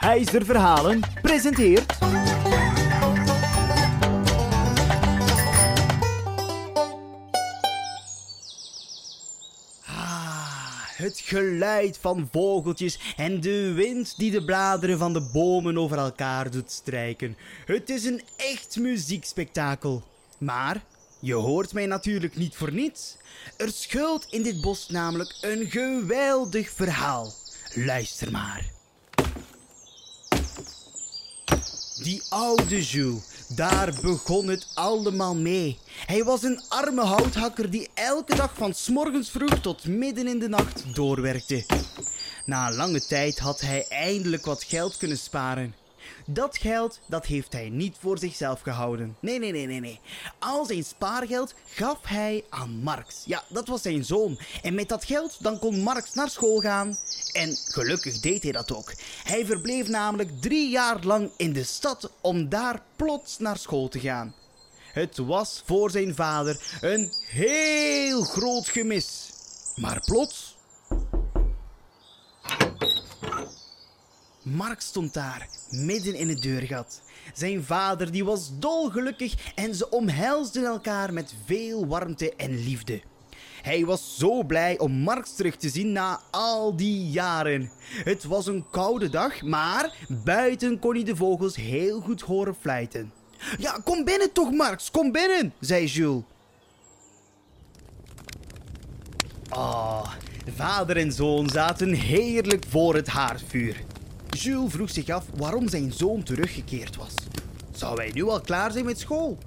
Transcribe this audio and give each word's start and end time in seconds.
Heizer 0.00 0.44
Verhalen 0.44 1.00
presenteert... 1.22 1.98
Ah, 9.86 10.88
het 10.96 11.20
geluid 11.24 11.98
van 11.98 12.28
vogeltjes 12.32 12.98
en 13.16 13.40
de 13.40 13.72
wind 13.72 14.16
die 14.16 14.30
de 14.30 14.44
bladeren 14.44 14.98
van 14.98 15.12
de 15.12 15.28
bomen 15.32 15.78
over 15.78 15.98
elkaar 15.98 16.50
doet 16.50 16.70
strijken. 16.70 17.36
Het 17.66 17.90
is 17.90 18.04
een 18.04 18.22
echt 18.36 18.76
muziekspektakel. 18.78 20.02
Maar 20.38 20.82
je 21.18 21.34
hoort 21.34 21.72
mij 21.72 21.86
natuurlijk 21.86 22.36
niet 22.36 22.56
voor 22.56 22.72
niets. 22.72 23.16
Er 23.56 23.70
schuilt 23.70 24.26
in 24.30 24.42
dit 24.42 24.60
bos 24.60 24.88
namelijk 24.88 25.36
een 25.40 25.70
geweldig 25.70 26.70
verhaal. 26.70 27.32
Luister 27.74 28.30
maar. 28.30 28.79
Die 32.02 32.22
oude 32.28 32.82
Jules, 32.82 33.22
daar 33.48 33.94
begon 34.02 34.48
het 34.48 34.66
allemaal 34.74 35.34
mee. 35.34 35.78
Hij 36.06 36.24
was 36.24 36.42
een 36.42 36.60
arme 36.68 37.02
houthakker 37.02 37.70
die 37.70 37.88
elke 37.94 38.34
dag 38.34 38.50
van 38.54 38.74
morgens 38.86 39.30
vroeg 39.30 39.60
tot 39.60 39.86
midden 39.86 40.26
in 40.26 40.38
de 40.38 40.48
nacht 40.48 40.94
doorwerkte. 40.94 41.64
Na 42.44 42.68
een 42.68 42.74
lange 42.74 43.06
tijd 43.06 43.38
had 43.38 43.60
hij 43.60 43.86
eindelijk 43.88 44.44
wat 44.44 44.64
geld 44.64 44.96
kunnen 44.96 45.18
sparen. 45.18 45.74
Dat 46.26 46.58
geld, 46.58 47.00
dat 47.06 47.26
heeft 47.26 47.52
hij 47.52 47.68
niet 47.68 47.96
voor 48.00 48.18
zichzelf 48.18 48.60
gehouden. 48.60 49.16
Nee, 49.20 49.38
nee, 49.38 49.52
nee, 49.52 49.66
nee, 49.66 49.80
nee. 49.80 50.00
Al 50.38 50.64
zijn 50.64 50.84
spaargeld 50.84 51.54
gaf 51.64 51.98
hij 52.02 52.44
aan 52.48 52.70
Marx. 52.70 53.22
Ja, 53.24 53.44
dat 53.48 53.68
was 53.68 53.82
zijn 53.82 54.04
zoon. 54.04 54.38
En 54.62 54.74
met 54.74 54.88
dat 54.88 55.04
geld, 55.04 55.36
dan 55.42 55.58
kon 55.58 55.80
Marx 55.82 56.14
naar 56.14 56.30
school 56.30 56.60
gaan. 56.60 56.98
En 57.32 57.56
gelukkig 57.56 58.20
deed 58.20 58.42
hij 58.42 58.52
dat 58.52 58.72
ook. 58.72 58.92
Hij 59.24 59.46
verbleef 59.46 59.88
namelijk 59.88 60.40
drie 60.40 60.70
jaar 60.70 61.04
lang 61.04 61.30
in 61.36 61.52
de 61.52 61.64
stad 61.64 62.10
om 62.20 62.48
daar 62.48 62.82
plots 62.96 63.38
naar 63.38 63.58
school 63.58 63.88
te 63.88 64.00
gaan. 64.00 64.34
Het 64.92 65.16
was 65.16 65.62
voor 65.64 65.90
zijn 65.90 66.14
vader 66.14 66.78
een 66.80 67.12
heel 67.26 68.22
groot 68.22 68.68
gemis. 68.68 69.32
Maar 69.76 70.00
plots 70.00 70.56
Mark 74.56 74.80
stond 74.80 75.14
daar, 75.14 75.48
midden 75.70 76.14
in 76.14 76.28
het 76.28 76.42
deurgat. 76.42 77.02
Zijn 77.34 77.64
vader 77.64 78.12
die 78.12 78.24
was 78.24 78.50
dolgelukkig 78.58 79.52
en 79.54 79.74
ze 79.74 79.90
omhelsden 79.90 80.64
elkaar 80.64 81.12
met 81.12 81.34
veel 81.44 81.86
warmte 81.86 82.34
en 82.36 82.64
liefde. 82.64 83.00
Hij 83.62 83.84
was 83.84 84.18
zo 84.18 84.42
blij 84.42 84.78
om 84.78 84.92
Marx 84.92 85.34
terug 85.34 85.56
te 85.56 85.68
zien 85.68 85.92
na 85.92 86.20
al 86.30 86.76
die 86.76 87.10
jaren. 87.10 87.70
Het 88.04 88.24
was 88.24 88.46
een 88.46 88.64
koude 88.70 89.08
dag, 89.08 89.42
maar 89.42 90.06
buiten 90.08 90.78
kon 90.78 90.94
hij 90.94 91.04
de 91.04 91.16
vogels 91.16 91.56
heel 91.56 92.00
goed 92.00 92.20
horen 92.20 92.56
fluiten. 92.60 93.12
Ja, 93.58 93.78
kom 93.84 94.04
binnen 94.04 94.32
toch, 94.32 94.50
Marx, 94.50 94.90
kom 94.90 95.12
binnen, 95.12 95.52
zei 95.60 95.86
Jules. 95.86 96.22
Ah, 99.48 100.12
vader 100.56 100.96
en 100.96 101.12
zoon 101.12 101.48
zaten 101.48 101.92
heerlijk 101.92 102.64
voor 102.68 102.94
het 102.94 103.08
haardvuur. 103.08 103.84
Jules 104.30 104.72
vroeg 104.72 104.90
zich 104.90 105.08
af 105.08 105.24
waarom 105.36 105.68
zijn 105.68 105.92
zoon 105.92 106.22
teruggekeerd 106.22 106.96
was. 106.96 107.14
Zou 107.72 107.96
hij 107.96 108.10
nu 108.14 108.22
al 108.24 108.40
klaar 108.40 108.72
zijn 108.72 108.84
met 108.84 108.98
school? 108.98 109.38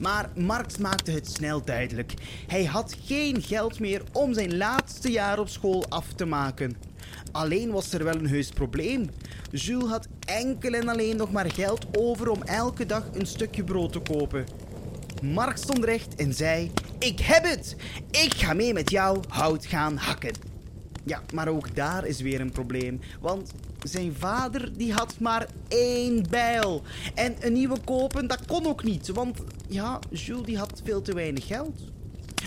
Maar 0.00 0.30
Marx 0.36 0.78
maakte 0.78 1.10
het 1.10 1.30
snel 1.30 1.64
duidelijk. 1.64 2.14
Hij 2.46 2.64
had 2.64 2.96
geen 3.04 3.42
geld 3.42 3.80
meer 3.80 4.02
om 4.12 4.34
zijn 4.34 4.56
laatste 4.56 5.10
jaar 5.10 5.38
op 5.38 5.48
school 5.48 5.84
af 5.88 6.06
te 6.12 6.24
maken. 6.24 6.76
Alleen 7.32 7.70
was 7.70 7.92
er 7.92 8.04
wel 8.04 8.14
een 8.14 8.28
heus 8.28 8.48
probleem. 8.48 9.10
Jules 9.50 9.90
had 9.90 10.08
enkel 10.26 10.72
en 10.72 10.88
alleen 10.88 11.16
nog 11.16 11.32
maar 11.32 11.50
geld 11.50 11.86
over 11.98 12.30
om 12.30 12.42
elke 12.42 12.86
dag 12.86 13.04
een 13.12 13.26
stukje 13.26 13.64
brood 13.64 13.92
te 13.92 14.00
kopen. 14.00 14.46
Marx 15.22 15.60
stond 15.60 15.84
recht 15.84 16.14
en 16.14 16.34
zei: 16.34 16.70
Ik 16.98 17.20
heb 17.20 17.44
het! 17.44 17.76
Ik 18.10 18.34
ga 18.34 18.52
mee 18.52 18.72
met 18.72 18.90
jou 18.90 19.20
hout 19.28 19.66
gaan 19.66 19.96
hakken. 19.96 20.34
Ja, 21.04 21.22
maar 21.34 21.48
ook 21.48 21.74
daar 21.74 22.06
is 22.06 22.20
weer 22.20 22.40
een 22.40 22.52
probleem. 22.52 23.00
Want 23.20 23.52
zijn 23.82 24.14
vader 24.18 24.72
die 24.76 24.92
had 24.92 25.14
maar 25.18 25.46
één 25.68 26.26
bijl. 26.30 26.82
En 27.14 27.34
een 27.40 27.52
nieuwe 27.52 27.78
kopen, 27.84 28.26
dat 28.26 28.46
kon 28.46 28.66
ook 28.66 28.84
niet. 28.84 29.08
Want 29.08 29.38
ja, 29.68 29.98
Jules 30.10 30.46
die 30.46 30.58
had 30.58 30.80
veel 30.84 31.02
te 31.02 31.14
weinig 31.14 31.46
geld. 31.46 31.80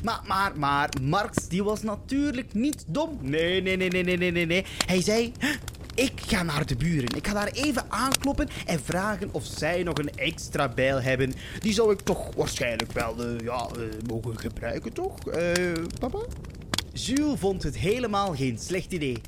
Maar, 0.04 0.22
maar, 0.28 0.58
maar, 0.58 0.90
Marx 1.02 1.48
die 1.48 1.64
was 1.64 1.82
natuurlijk 1.82 2.54
niet 2.54 2.84
dom. 2.88 3.18
Nee, 3.22 3.62
nee, 3.62 3.78
nee, 3.78 3.90
nee, 3.90 4.04
nee, 4.04 4.32
nee, 4.32 4.46
nee. 4.46 4.66
Hij 4.86 5.02
zei... 5.02 5.32
Ik 5.96 6.22
ga 6.26 6.44
naar 6.44 6.66
de 6.66 6.76
buren. 6.76 7.16
Ik 7.16 7.28
ga 7.28 7.34
daar 7.34 7.48
even 7.48 7.92
aankloppen 7.92 8.48
en 8.66 8.80
vragen 8.80 9.30
of 9.32 9.46
zij 9.46 9.84
nog 9.84 9.98
een 9.98 10.10
extra 10.16 10.70
bijl 10.70 11.02
hebben. 11.02 11.34
Die 11.60 11.74
zou 11.74 11.94
ik 11.94 12.00
toch 12.00 12.36
waarschijnlijk 12.36 12.92
wel 12.92 13.26
uh, 13.26 13.40
ja, 13.40 13.70
uh, 13.78 13.84
mogen 14.08 14.40
gebruiken, 14.40 14.94
toch? 14.94 15.18
Uh, 15.28 15.74
papa? 16.00 16.20
Jules 16.94 17.40
vond 17.40 17.64
het 17.64 17.78
helemaal 17.78 18.36
geen 18.36 18.58
slecht 18.58 18.92
idee. 18.92 19.22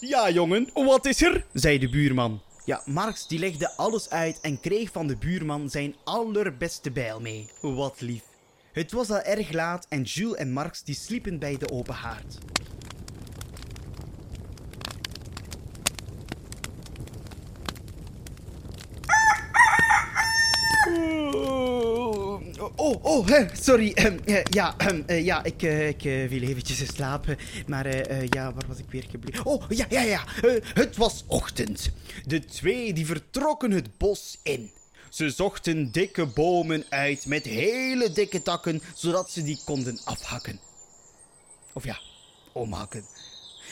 Ja, 0.00 0.30
jongen, 0.30 0.70
wat 0.74 1.06
is 1.06 1.22
er? 1.22 1.44
zei 1.52 1.78
de 1.78 1.88
buurman. 1.88 2.40
Ja, 2.64 2.82
Marx 2.84 3.26
die 3.26 3.38
legde 3.38 3.76
alles 3.76 4.10
uit 4.10 4.40
en 4.40 4.60
kreeg 4.60 4.90
van 4.92 5.06
de 5.06 5.16
buurman 5.16 5.70
zijn 5.70 5.94
allerbeste 6.04 6.90
bijl 6.90 7.20
mee. 7.20 7.48
Wat 7.60 8.00
lief. 8.00 8.22
Het 8.72 8.92
was 8.92 9.10
al 9.10 9.20
erg 9.20 9.52
laat 9.52 9.86
en 9.88 10.02
Jules 10.02 10.36
en 10.36 10.52
Marx 10.52 10.82
die 10.82 10.94
sliepen 10.94 11.38
bij 11.38 11.56
de 11.56 11.70
open 11.70 11.94
haard. 11.94 12.38
Oh, 22.76 23.04
oh, 23.04 23.28
sorry. 23.60 23.94
ja, 24.50 24.74
ja, 25.06 25.44
ik, 25.44 25.62
ik 25.62 26.00
viel 26.00 26.42
eventjes 26.42 26.80
in. 26.80 27.38
Maar 27.66 27.86
ja, 28.34 28.52
waar 28.52 28.66
was 28.68 28.78
ik 28.78 28.90
weer 28.90 29.04
gebleven? 29.10 29.46
Oh, 29.46 29.64
ja, 29.68 29.86
ja, 29.88 30.02
ja. 30.02 30.24
het 30.74 30.96
was 30.96 31.24
ochtend. 31.26 31.90
De 32.26 32.44
twee 32.44 32.92
die 32.92 33.06
vertrokken 33.06 33.70
het 33.70 33.98
bos 33.98 34.38
in. 34.42 34.70
Ze 35.10 35.30
zochten 35.30 35.92
dikke 35.92 36.26
bomen 36.26 36.84
uit 36.88 37.26
met 37.26 37.44
hele 37.44 38.12
dikke 38.12 38.42
takken, 38.42 38.82
zodat 38.94 39.30
ze 39.30 39.42
die 39.42 39.60
konden 39.64 40.00
afhakken. 40.04 40.60
Of 41.72 41.84
ja, 41.84 41.98
omhakken. 42.52 43.04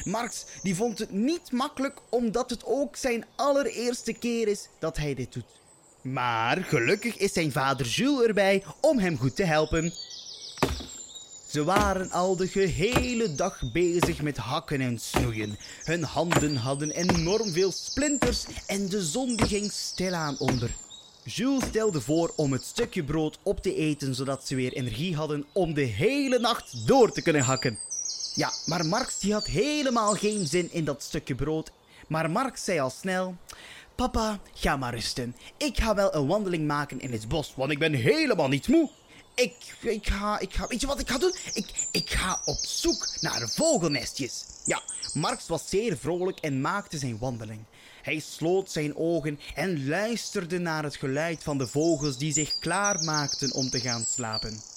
Marx 0.04 0.44
die 0.62 0.74
vond 0.74 0.98
het 0.98 1.10
niet 1.10 1.52
makkelijk, 1.52 2.00
omdat 2.08 2.50
het 2.50 2.64
ook 2.64 2.96
zijn 2.96 3.24
allereerste 3.36 4.12
keer 4.12 4.48
is 4.48 4.68
dat 4.78 4.96
hij 4.96 5.14
dit 5.14 5.32
doet. 5.32 5.44
Maar 6.02 6.64
gelukkig 6.64 7.16
is 7.16 7.32
zijn 7.32 7.52
vader 7.52 7.86
Jules 7.86 8.26
erbij 8.26 8.64
om 8.80 8.98
hem 8.98 9.18
goed 9.18 9.36
te 9.36 9.44
helpen. 9.44 9.92
Ze 11.46 11.64
waren 11.64 12.10
al 12.10 12.36
de 12.36 12.48
gehele 12.48 13.34
dag 13.34 13.72
bezig 13.72 14.22
met 14.22 14.36
hakken 14.36 14.80
en 14.80 14.98
snoeien. 14.98 15.58
Hun 15.84 16.02
handen 16.02 16.56
hadden 16.56 16.90
enorm 16.90 17.52
veel 17.52 17.72
splinters 17.72 18.44
en 18.66 18.88
de 18.88 19.02
zon 19.02 19.40
ging 19.46 19.72
stilaan 19.72 20.38
onder. 20.38 20.70
Jules 21.24 21.64
stelde 21.64 22.00
voor 22.00 22.32
om 22.36 22.52
het 22.52 22.64
stukje 22.64 23.04
brood 23.04 23.38
op 23.42 23.62
te 23.62 23.74
eten 23.74 24.14
zodat 24.14 24.46
ze 24.46 24.54
weer 24.54 24.72
energie 24.72 25.16
hadden 25.16 25.44
om 25.52 25.74
de 25.74 25.80
hele 25.80 26.38
nacht 26.38 26.86
door 26.86 27.12
te 27.12 27.22
kunnen 27.22 27.42
hakken. 27.42 27.78
Ja, 28.34 28.52
maar 28.66 28.86
Marx 28.86 29.18
die 29.18 29.32
had 29.32 29.46
helemaal 29.46 30.14
geen 30.14 30.46
zin 30.46 30.72
in 30.72 30.84
dat 30.84 31.02
stukje 31.02 31.34
brood. 31.34 31.72
Maar 32.06 32.30
Marx 32.30 32.64
zei 32.64 32.80
al 32.80 32.90
snel: 32.90 33.36
Papa, 33.94 34.40
ga 34.54 34.76
maar 34.76 34.94
rusten. 34.94 35.36
Ik 35.56 35.78
ga 35.78 35.94
wel 35.94 36.14
een 36.14 36.26
wandeling 36.26 36.66
maken 36.66 37.00
in 37.00 37.12
het 37.12 37.28
bos, 37.28 37.52
want 37.56 37.70
ik 37.70 37.78
ben 37.78 37.92
helemaal 37.92 38.48
niet 38.48 38.68
moe. 38.68 38.90
Ik, 39.34 39.54
ik 39.80 40.08
ga, 40.08 40.38
ik 40.38 40.54
ga, 40.54 40.66
weet 40.66 40.80
je 40.80 40.86
wat 40.86 41.00
ik 41.00 41.10
ga 41.10 41.18
doen? 41.18 41.34
Ik, 41.54 41.88
ik 41.90 42.10
ga 42.10 42.40
op 42.44 42.58
zoek 42.60 43.08
naar 43.20 43.48
vogelnestjes. 43.48 44.44
Ja, 44.64 44.82
Marx 45.14 45.46
was 45.46 45.68
zeer 45.68 45.96
vrolijk 45.96 46.38
en 46.38 46.60
maakte 46.60 46.98
zijn 46.98 47.18
wandeling. 47.18 47.60
Hij 48.02 48.18
sloot 48.18 48.70
zijn 48.70 48.96
ogen 48.96 49.40
en 49.54 49.88
luisterde 49.88 50.58
naar 50.58 50.82
het 50.82 50.96
geluid 50.96 51.42
van 51.42 51.58
de 51.58 51.66
vogels 51.66 52.18
die 52.18 52.32
zich 52.32 52.58
klaarmaakten 52.58 53.52
om 53.52 53.70
te 53.70 53.80
gaan 53.80 54.04
slapen. 54.04 54.71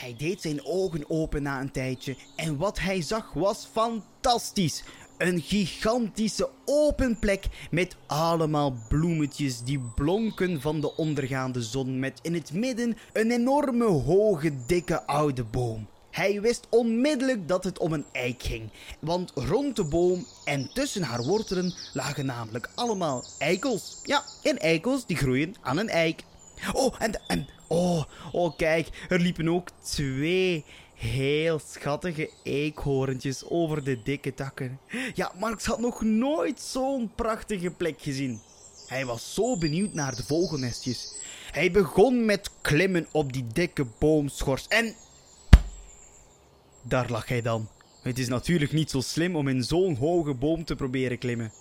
Hij 0.00 0.14
deed 0.18 0.40
zijn 0.40 0.64
ogen 0.64 1.10
open 1.10 1.42
na 1.42 1.60
een 1.60 1.70
tijdje 1.70 2.16
en 2.36 2.56
wat 2.56 2.78
hij 2.78 3.02
zag 3.02 3.32
was 3.32 3.68
fantastisch. 3.72 4.82
Een 5.18 5.40
gigantische 5.40 6.48
open 6.64 7.18
plek 7.18 7.46
met 7.70 7.96
allemaal 8.06 8.74
bloemetjes 8.88 9.62
die 9.62 9.80
blonken 9.94 10.60
van 10.60 10.80
de 10.80 10.96
ondergaande 10.96 11.62
zon 11.62 11.98
met 11.98 12.18
in 12.22 12.34
het 12.34 12.52
midden 12.52 12.96
een 13.12 13.30
enorme 13.30 13.84
hoge 13.84 14.52
dikke 14.66 15.06
oude 15.06 15.44
boom. 15.44 15.88
Hij 16.10 16.40
wist 16.40 16.66
onmiddellijk 16.70 17.48
dat 17.48 17.64
het 17.64 17.78
om 17.78 17.92
een 17.92 18.06
eik 18.12 18.42
ging, 18.42 18.70
want 19.00 19.32
rond 19.34 19.76
de 19.76 19.84
boom 19.84 20.26
en 20.44 20.70
tussen 20.72 21.02
haar 21.02 21.22
wortelen 21.22 21.74
lagen 21.92 22.26
namelijk 22.26 22.70
allemaal 22.74 23.24
eikels. 23.38 24.00
Ja, 24.02 24.24
en 24.42 24.58
eikels 24.58 25.06
die 25.06 25.16
groeien 25.16 25.54
aan 25.60 25.78
een 25.78 25.88
eik. 25.88 26.24
Oh, 26.72 26.94
en, 26.98 27.20
en 27.26 27.48
oh, 27.70 28.04
oh, 28.32 28.56
kijk, 28.56 28.88
er 29.08 29.20
liepen 29.20 29.48
ook 29.48 29.68
twee 29.82 30.64
heel 30.94 31.58
schattige 31.58 32.30
eekhoorntjes 32.42 33.44
over 33.48 33.84
de 33.84 34.02
dikke 34.02 34.34
takken. 34.34 34.80
Ja, 35.14 35.32
Marx 35.38 35.64
had 35.64 35.80
nog 35.80 36.02
nooit 36.02 36.60
zo'n 36.60 37.10
prachtige 37.14 37.70
plek 37.70 38.02
gezien. 38.02 38.40
Hij 38.86 39.06
was 39.06 39.34
zo 39.34 39.58
benieuwd 39.58 39.92
naar 39.92 40.16
de 40.16 40.24
vogelnestjes. 40.24 41.14
Hij 41.52 41.70
begon 41.70 42.24
met 42.24 42.50
klimmen 42.60 43.06
op 43.12 43.32
die 43.32 43.46
dikke 43.52 43.86
boomschors 43.98 44.68
en... 44.68 44.94
Daar 46.82 47.10
lag 47.10 47.28
hij 47.28 47.42
dan. 47.42 47.68
Het 48.02 48.18
is 48.18 48.28
natuurlijk 48.28 48.72
niet 48.72 48.90
zo 48.90 49.00
slim 49.00 49.36
om 49.36 49.48
in 49.48 49.62
zo'n 49.62 49.96
hoge 49.96 50.34
boom 50.34 50.64
te 50.64 50.74
proberen 50.74 51.18
klimmen. 51.18 51.52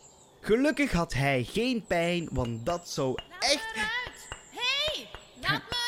Gelukkig 0.42 0.92
had 0.92 1.14
hij 1.14 1.44
geen 1.44 1.84
pijn, 1.88 2.28
want 2.32 2.66
dat 2.66 2.90
zou 2.90 3.16
echt... 3.40 3.76
Me! 3.76 3.82
Hé! 4.52 4.60
Hey, 4.94 5.10
laat 5.42 5.52
me 5.52 5.66
eruit! 5.70 5.79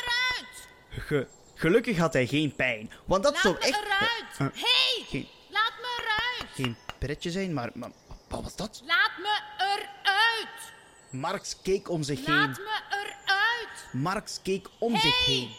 Ge- 0.91 1.27
gelukkig 1.55 1.97
had 1.97 2.13
hij 2.13 2.27
geen 2.27 2.55
pijn, 2.55 2.91
want 3.05 3.23
dat 3.23 3.33
Laat 3.33 3.41
zou 3.41 3.53
me 3.53 3.59
echt... 3.59 3.79
eruit! 3.85 4.53
Eh, 4.53 4.61
Hé! 4.61 4.69
Hey, 4.95 5.05
geen- 5.07 5.27
laat 5.49 5.73
me 5.81 5.87
eruit! 6.03 6.51
geen 6.53 6.75
pretje 6.99 7.31
zijn, 7.31 7.53
maar, 7.53 7.69
maar 7.73 7.91
wat 8.27 8.43
was 8.43 8.55
dat? 8.55 8.81
Laat 8.85 9.11
me 9.17 9.39
eruit! 9.57 10.73
Marx 11.09 11.57
keek 11.61 11.89
om 11.89 12.03
zich 12.03 12.25
heen. 12.25 12.35
Laat 12.35 12.57
me 12.57 12.79
eruit! 12.89 13.93
Marx 14.03 14.39
keek 14.43 14.67
om 14.79 14.97
zich 14.97 15.25
heen. 15.25 15.49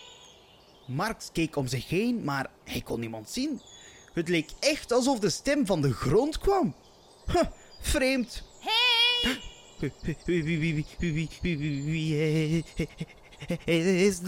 Marx 0.87 1.31
keek 1.33 1.57
om 1.57 1.67
zich 1.67 1.89
heen, 1.89 2.25
maar 2.25 2.47
hij 2.65 2.81
kon 2.81 3.01
niemand 3.01 3.31
zien. 3.31 3.61
Het 4.13 4.29
leek 4.29 4.51
echt 4.61 4.93
alsof 4.93 5.19
de 5.19 5.31
stem 5.31 5.67
van 5.67 5.81
de 5.81 5.93
grond 5.93 6.39
kwam. 6.39 6.75
Huh, 7.33 7.43
vreemd. 7.81 8.43
Hé! 8.61 8.71
Hey, 9.29 9.41
Wie, 10.25 10.45
wie, 10.45 10.59
wie, 10.59 10.75
wie, 10.75 10.87
wie, 11.13 11.29
wie, 11.43 11.59
wie, 11.59 11.83
wie, 11.85 12.63
eh, 12.77 12.87
is 13.65 14.21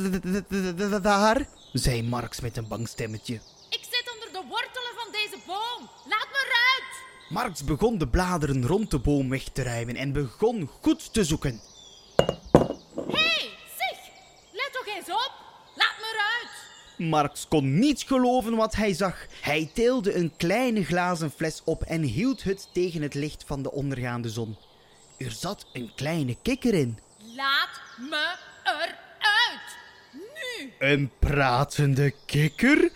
daar? 1.02 1.48
zei 1.72 2.02
Marx 2.02 2.40
met 2.40 2.56
een 2.56 2.68
bang 2.68 2.88
stemmetje. 2.88 3.34
ik 3.70 3.84
zit 3.90 4.10
onder 4.14 4.28
de 4.32 4.48
wortelen 4.48 4.92
van 4.96 5.12
deze 5.12 5.36
boom! 5.46 5.88
Laat 6.08 6.28
me 6.32 6.46
eruit! 6.46 7.02
Marx 7.28 7.64
begon 7.64 7.98
de 7.98 8.08
bladeren 8.08 8.66
rond 8.66 8.90
de 8.90 8.98
boom 8.98 9.28
weg 9.28 9.42
te 9.42 9.62
ruimen 9.62 9.96
en 9.96 10.12
begon 10.12 10.70
goed 10.80 11.12
te 11.12 11.24
zoeken. 11.24 11.60
Hé! 12.16 13.12
Hey, 13.12 13.50
zeg! 13.78 13.98
Let 14.52 14.70
toch 14.72 14.86
eens 14.96 15.08
op! 15.08 15.32
Laat 15.74 15.94
me 15.98 16.12
eruit! 16.12 17.08
Marx 17.10 17.48
kon 17.48 17.78
niet 17.78 18.02
geloven 18.02 18.56
wat 18.56 18.74
hij 18.74 18.92
zag. 18.92 19.26
Hij 19.40 19.70
tilde 19.74 20.14
een 20.14 20.32
kleine 20.36 20.84
glazen 20.84 21.30
fles 21.30 21.62
op 21.64 21.82
en 21.82 22.02
hield 22.02 22.42
het 22.42 22.68
tegen 22.72 23.02
het 23.02 23.14
licht 23.14 23.44
van 23.46 23.62
de 23.62 23.72
ondergaande 23.72 24.28
zon. 24.30 24.56
Er 25.18 25.30
zat 25.30 25.66
een 25.72 25.92
kleine 25.94 26.36
kikker 26.42 26.74
in. 26.74 26.98
Laat 27.36 27.80
me 27.98 28.36
eruit! 28.64 29.03
Nu! 30.12 30.72
Een 30.78 31.10
pratende 31.18 32.14
kikker? 32.26 32.90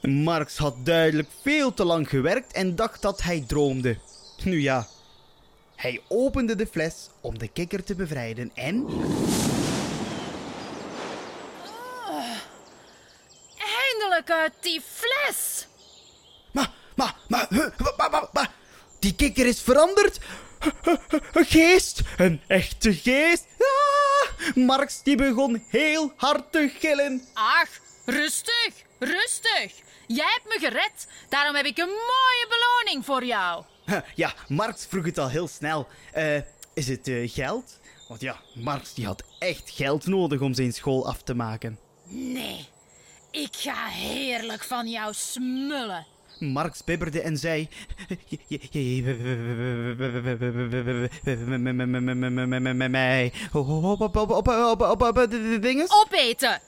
Marx 0.00 0.56
had 0.56 0.86
duidelijk 0.86 1.28
veel 1.42 1.74
te 1.74 1.84
lang 1.84 2.08
gewerkt 2.08 2.52
en 2.52 2.76
dacht 2.76 3.02
dat 3.02 3.22
hij 3.22 3.44
droomde. 3.46 3.98
Nu 4.44 4.60
ja, 4.60 4.86
hij 5.76 6.02
opende 6.08 6.56
de 6.56 6.66
fles 6.66 7.08
om 7.20 7.38
de 7.38 7.48
kikker 7.48 7.84
te 7.84 7.94
bevrijden 7.94 8.50
en... 8.54 8.86
Eindelijk 13.58 14.30
uit 14.30 14.52
die 14.60 14.80
fles! 14.80 15.66
Maar, 16.52 16.70
maar, 16.94 17.14
maar, 17.28 17.46
huh, 17.48 17.66
maar, 17.96 18.10
maar, 18.10 18.28
maar, 18.32 18.50
die 18.98 19.14
kikker 19.14 19.46
is 19.46 19.60
veranderd. 19.60 20.18
Een 21.32 21.44
geest, 21.44 22.00
een 22.16 22.40
echte 22.46 22.94
geest. 22.94 23.46
Ah, 23.58 23.93
Marx 24.54 25.02
die 25.02 25.16
begon 25.16 25.64
heel 25.68 26.12
hard 26.16 26.52
te 26.52 26.72
gillen. 26.78 27.22
Ach, 27.32 27.68
rustig, 28.04 28.72
rustig. 28.98 29.72
Jij 30.06 30.26
hebt 30.26 30.48
me 30.48 30.58
gered, 30.58 31.06
daarom 31.28 31.54
heb 31.54 31.66
ik 31.66 31.78
een 31.78 31.88
mooie 31.88 32.46
beloning 32.48 33.04
voor 33.04 33.24
jou. 33.24 33.64
Ja, 34.14 34.34
Marx 34.48 34.86
vroeg 34.86 35.04
het 35.04 35.18
al 35.18 35.28
heel 35.28 35.48
snel. 35.48 35.88
Eh, 36.12 36.36
is 36.74 36.88
het 36.88 37.08
eh, 37.08 37.30
geld? 37.30 37.78
Want 38.08 38.20
ja, 38.20 38.40
Marx 38.54 38.94
die 38.94 39.06
had 39.06 39.22
echt 39.38 39.70
geld 39.70 40.06
nodig 40.06 40.40
om 40.40 40.54
zijn 40.54 40.72
school 40.72 41.06
af 41.06 41.22
te 41.22 41.34
maken. 41.34 41.78
Nee, 42.08 42.68
ik 43.30 43.56
ga 43.56 43.86
heerlijk 43.86 44.64
van 44.64 44.88
jou 44.88 45.14
smullen. 45.14 46.06
Marx 46.38 46.84
bibberde 46.84 47.20
en 47.20 47.36
zei... 47.36 47.68
Mij... 52.88 53.32
Opeten! 55.88 56.60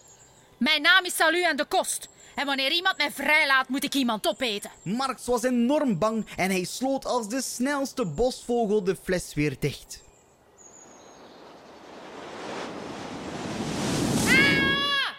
Mijn 0.59 0.83
naam 0.83 1.05
is 1.05 1.17
Salu 1.17 1.45
aan 1.45 1.57
de 1.57 1.65
Kost. 1.65 2.09
En 2.37 2.47
wanneer 2.47 2.73
iemand 2.73 2.97
mij 2.97 3.11
vrijlaat, 3.11 3.69
moet 3.69 3.85
ik 3.85 3.95
iemand 3.95 4.27
opeten. 4.27 4.71
Marx 4.83 5.27
was 5.27 5.43
enorm 5.43 5.99
bang 5.99 6.27
en 6.37 6.51
hij 6.51 6.65
sloot 6.65 7.05
als 7.05 7.29
de 7.29 7.43
snelste 7.43 8.07
bosvogel 8.07 8.85
de 8.85 8.97
fles 9.03 9.35
weer 9.35 9.57
dicht. 9.61 10.03
Ah! 14.27 15.13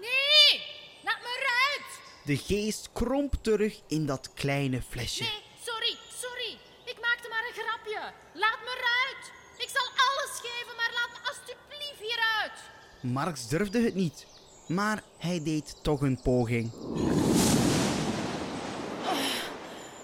Nee! 0.00 0.60
Laat 1.04 1.18
me 1.22 1.38
eruit! 1.38 1.90
De 2.30 2.36
geest 2.36 2.88
kromp 2.92 3.34
terug 3.40 3.80
in 3.86 4.06
dat 4.06 4.32
kleine 4.34 4.82
flesje. 4.82 5.22
Nee, 5.22 5.42
sorry, 5.64 5.96
sorry. 6.20 6.58
Ik 6.84 7.00
maakte 7.00 7.28
maar 7.28 7.44
een 7.48 7.62
grapje. 7.62 8.12
Laat 8.34 8.58
me 8.64 8.70
eruit. 8.78 9.32
Ik 9.56 9.68
zal 9.68 9.86
alles 9.86 10.40
geven, 10.42 10.76
maar 10.76 10.90
laat 10.94 11.10
me 11.12 11.28
alstublieft 11.28 12.00
hieruit. 12.00 12.52
Marx 13.00 13.48
durfde 13.48 13.80
het 13.80 13.94
niet, 13.94 14.26
maar 14.68 15.02
hij 15.18 15.42
deed 15.42 15.76
toch 15.82 16.00
een 16.00 16.20
poging. 16.22 16.72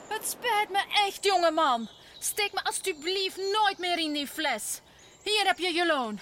Het 0.09 0.29
spijt 0.29 0.71
me 0.71 0.85
echt, 1.07 1.25
jongeman. 1.25 1.89
Steek 2.19 2.53
me 2.53 2.65
alstublieft 2.65 3.37
nooit 3.37 3.79
meer 3.79 3.99
in 3.99 4.13
die 4.13 4.27
fles. 4.27 4.81
Hier 5.23 5.47
heb 5.47 5.59
je 5.59 5.73
je 5.73 5.87
loon. 5.87 6.21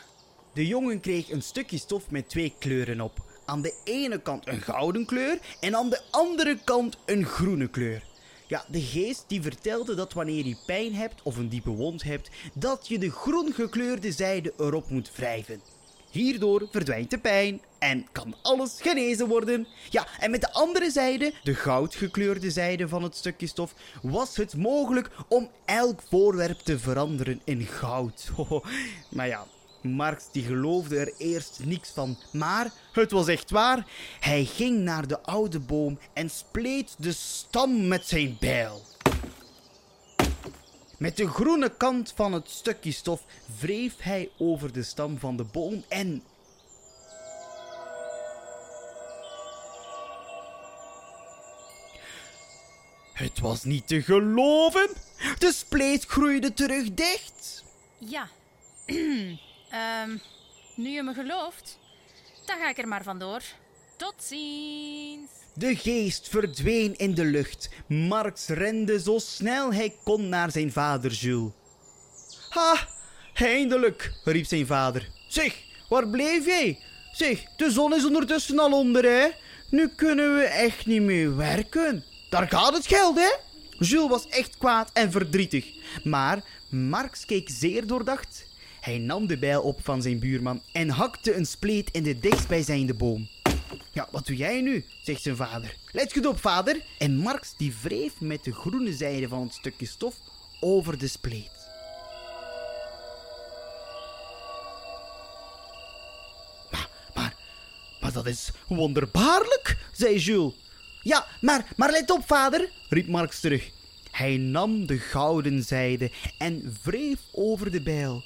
De 0.54 0.66
jongen 0.66 1.00
kreeg 1.00 1.30
een 1.30 1.42
stukje 1.42 1.78
stof 1.78 2.10
met 2.10 2.28
twee 2.28 2.54
kleuren 2.58 3.00
op. 3.00 3.33
Aan 3.44 3.62
de 3.62 3.74
ene 3.84 4.20
kant 4.20 4.46
een 4.46 4.60
gouden 4.60 5.06
kleur 5.06 5.38
en 5.60 5.76
aan 5.76 5.90
de 5.90 6.00
andere 6.10 6.58
kant 6.64 6.96
een 7.06 7.24
groene 7.24 7.68
kleur. 7.68 8.02
Ja, 8.46 8.64
de 8.68 8.80
geest 8.80 9.24
die 9.26 9.42
vertelde 9.42 9.94
dat 9.94 10.12
wanneer 10.12 10.46
je 10.46 10.56
pijn 10.66 10.94
hebt 10.94 11.22
of 11.22 11.36
een 11.36 11.48
diepe 11.48 11.70
wond 11.70 12.02
hebt, 12.02 12.30
dat 12.54 12.88
je 12.88 12.98
de 12.98 13.10
groen 13.10 13.52
gekleurde 13.52 14.12
zijde 14.12 14.52
erop 14.58 14.90
moet 14.90 15.10
wrijven. 15.16 15.60
Hierdoor 16.10 16.68
verdwijnt 16.70 17.10
de 17.10 17.18
pijn 17.18 17.60
en 17.78 18.06
kan 18.12 18.34
alles 18.42 18.80
genezen 18.80 19.28
worden. 19.28 19.66
Ja, 19.90 20.06
en 20.20 20.30
met 20.30 20.40
de 20.40 20.52
andere 20.52 20.90
zijde, 20.90 21.32
de 21.42 21.54
goudgekleurde 21.54 22.50
zijde 22.50 22.88
van 22.88 23.02
het 23.02 23.16
stukje 23.16 23.46
stof, 23.46 23.74
was 24.02 24.36
het 24.36 24.56
mogelijk 24.56 25.10
om 25.28 25.50
elk 25.64 26.00
voorwerp 26.08 26.58
te 26.58 26.78
veranderen 26.78 27.40
in 27.44 27.60
goud. 27.60 28.30
maar 29.16 29.26
ja, 29.26 29.46
Marx 29.84 30.24
die 30.32 30.42
geloofde 30.42 30.98
er 30.98 31.12
eerst 31.18 31.60
niks 31.64 31.90
van, 31.90 32.18
maar 32.32 32.72
het 32.92 33.10
was 33.10 33.28
echt 33.28 33.50
waar. 33.50 33.86
Hij 34.20 34.44
ging 34.44 34.78
naar 34.80 35.06
de 35.06 35.20
oude 35.20 35.60
boom 35.60 35.98
en 36.12 36.30
spleet 36.30 36.94
de 36.98 37.12
stam 37.12 37.88
met 37.88 38.06
zijn 38.06 38.36
bijl. 38.40 38.82
Met 40.98 41.16
de 41.16 41.28
groene 41.28 41.76
kant 41.76 42.12
van 42.16 42.32
het 42.32 42.50
stukje 42.50 42.92
stof 42.92 43.22
wreef 43.60 43.94
hij 43.98 44.30
over 44.38 44.72
de 44.72 44.82
stam 44.82 45.18
van 45.18 45.36
de 45.36 45.44
boom 45.44 45.84
en. 45.88 46.22
Het 53.12 53.40
was 53.40 53.64
niet 53.64 53.86
te 53.88 54.02
geloven! 54.02 54.88
De 55.38 55.52
spleet 55.52 56.04
groeide 56.04 56.52
terug 56.52 56.94
dicht! 56.94 57.64
Ja. 57.98 58.28
Ehm, 59.74 60.16
nu 60.76 60.88
je 60.88 61.02
me 61.02 61.14
gelooft, 61.14 61.78
dan 62.46 62.58
ga 62.58 62.68
ik 62.68 62.78
er 62.78 62.88
maar 62.88 63.02
vandoor. 63.02 63.42
Tot 63.96 64.14
ziens. 64.18 65.30
De 65.54 65.76
geest 65.76 66.28
verdween 66.28 66.96
in 66.96 67.14
de 67.14 67.24
lucht. 67.24 67.68
Marx 67.86 68.46
rende 68.46 69.00
zo 69.00 69.18
snel 69.18 69.72
hij 69.72 69.96
kon 70.04 70.28
naar 70.28 70.50
zijn 70.50 70.72
vader 70.72 71.10
Jules. 71.10 71.52
Ha, 72.48 72.88
eindelijk, 73.34 74.12
riep 74.24 74.46
zijn 74.46 74.66
vader. 74.66 75.08
Zeg, 75.28 75.62
waar 75.88 76.08
bleef 76.08 76.46
jij? 76.46 76.78
Zeg, 77.12 77.44
de 77.56 77.70
zon 77.70 77.94
is 77.94 78.04
ondertussen 78.04 78.58
al 78.58 78.72
onder, 78.72 79.04
hè? 79.04 79.28
Nu 79.70 79.88
kunnen 79.88 80.36
we 80.36 80.42
echt 80.42 80.86
niet 80.86 81.02
meer 81.02 81.36
werken. 81.36 82.04
Daar 82.30 82.48
gaat 82.48 82.74
het 82.74 82.86
geld, 82.86 83.16
hè? 83.16 83.30
Jules 83.78 84.08
was 84.08 84.28
echt 84.28 84.56
kwaad 84.56 84.90
en 84.92 85.10
verdrietig. 85.10 85.66
Maar 86.04 86.44
Marx 86.68 87.24
keek 87.24 87.48
zeer 87.50 87.86
doordacht. 87.86 88.52
Hij 88.84 88.98
nam 88.98 89.26
de 89.26 89.38
bijl 89.38 89.62
op 89.62 89.84
van 89.84 90.02
zijn 90.02 90.18
buurman 90.18 90.62
en 90.72 90.88
hakte 90.88 91.34
een 91.34 91.46
spleet 91.46 91.90
in 91.90 92.02
de 92.02 92.18
dichtstbijzijnde 92.18 92.94
boom. 92.94 93.28
Ja, 93.92 94.08
wat 94.10 94.26
doe 94.26 94.36
jij 94.36 94.60
nu? 94.60 94.84
zegt 95.02 95.22
zijn 95.22 95.36
vader. 95.36 95.76
Let 95.92 96.12
goed 96.12 96.26
op, 96.26 96.40
vader. 96.40 96.80
En 96.98 97.16
Marx 97.16 97.54
die 97.56 97.74
wreef 97.82 98.20
met 98.20 98.44
de 98.44 98.52
groene 98.52 98.92
zijde 98.92 99.28
van 99.28 99.42
het 99.42 99.52
stukje 99.54 99.86
stof 99.86 100.14
over 100.60 100.98
de 100.98 101.08
spleet. 101.08 101.50
Maar, 106.70 106.88
maar, 107.14 107.34
maar 108.00 108.12
dat 108.12 108.26
is 108.26 108.50
wonderbaarlijk, 108.68 109.76
zei 109.92 110.18
Jules. 110.18 110.52
Ja, 111.02 111.26
maar, 111.40 111.72
maar 111.76 111.90
let 111.90 112.10
op, 112.10 112.26
vader, 112.26 112.70
riep 112.88 113.06
Marx 113.08 113.40
terug. 113.40 113.70
Hij 114.10 114.36
nam 114.36 114.86
de 114.86 114.98
gouden 114.98 115.62
zijde 115.62 116.10
en 116.38 116.76
wreef 116.82 117.18
over 117.32 117.70
de 117.70 117.82
bijl. 117.82 118.24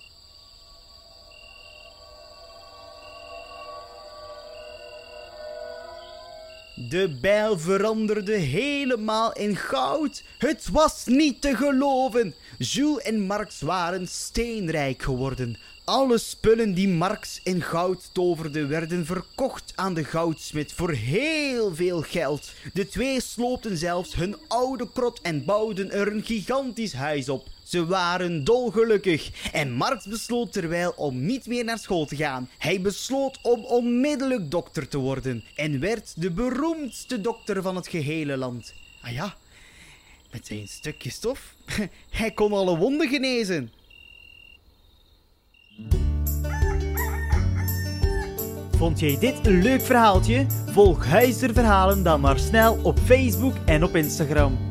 De 6.81 7.17
bijl 7.21 7.59
veranderde 7.59 8.33
helemaal 8.33 9.33
in 9.33 9.57
goud. 9.57 10.23
Het 10.39 10.69
was 10.73 11.07
niet 11.07 11.41
te 11.41 11.57
geloven. 11.57 12.35
Jules 12.59 13.03
en 13.03 13.21
Marx 13.21 13.61
waren 13.61 14.09
steenrijk 14.09 15.03
geworden. 15.03 15.57
Alle 15.89 16.19
spullen 16.19 16.75
die 16.75 16.89
Marx 16.89 17.41
in 17.43 17.63
goud 17.63 18.11
toverde 18.13 18.67
werden 18.67 19.07
verkocht 19.07 19.73
aan 19.75 19.95
de 19.95 20.05
goudsmid 20.05 20.73
voor 20.73 20.91
heel 20.91 21.75
veel 21.75 22.03
geld. 22.03 22.53
De 22.73 22.89
twee 22.89 23.21
sloopten 23.21 23.77
zelfs 23.77 24.15
hun 24.15 24.37
oude 24.49 24.89
krot 24.93 25.21
en 25.21 25.45
bouwden 25.45 25.91
er 25.91 26.13
een 26.13 26.25
gigantisch 26.25 26.93
huis 26.93 27.29
op. 27.29 27.47
Ze 27.63 27.87
waren 27.87 28.45
dolgelukkig 28.45 29.51
en 29.53 29.73
Marx 29.73 30.05
besloot 30.05 30.53
terwijl 30.53 30.93
om 30.97 31.25
niet 31.25 31.47
meer 31.47 31.65
naar 31.65 31.79
school 31.79 32.07
te 32.07 32.17
gaan. 32.17 32.49
Hij 32.59 32.81
besloot 32.81 33.39
om 33.43 33.65
onmiddellijk 33.65 34.51
dokter 34.51 34.89
te 34.89 34.99
worden 34.99 35.45
en 35.55 35.81
werd 35.81 36.13
de 36.17 36.31
beroemdste 36.31 37.21
dokter 37.21 37.63
van 37.63 37.77
het 37.77 37.89
gehele 37.89 38.37
land. 38.37 38.75
Ah 39.01 39.13
ja, 39.13 39.37
met 40.31 40.47
zijn 40.47 40.69
stukje 40.69 41.11
stof. 41.11 41.55
Hij 42.11 42.31
kon 42.31 42.53
alle 42.53 42.77
wonden 42.77 43.09
genezen. 43.09 43.78
Vond 48.79 49.01
jij 49.01 49.17
dit 49.19 49.47
een 49.47 49.63
leuk 49.63 49.81
verhaaltje? 49.81 50.47
Volg 50.67 51.07
Huizer 51.07 51.53
Verhalen 51.53 52.03
dan 52.03 52.21
maar 52.21 52.39
snel 52.39 52.79
op 52.83 52.99
Facebook 52.99 53.55
en 53.65 53.85
op 53.85 53.97
Instagram. 53.97 54.68